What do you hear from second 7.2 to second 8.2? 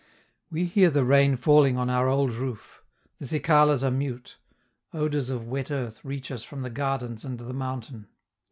and the mountain.